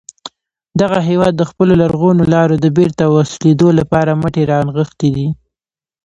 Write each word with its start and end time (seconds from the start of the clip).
دغه 0.81 0.99
هیواد 1.09 1.33
د 1.37 1.43
خپلو 1.49 1.73
لرغونو 1.81 2.23
لارو 2.33 2.55
د 2.59 2.65
بېرته 2.77 3.03
وصلېدو 3.15 3.67
لپاره 3.79 4.11
مټې 4.21 4.43
را 4.51 4.59
نغښتې 4.67 5.09
دي. 5.15 5.27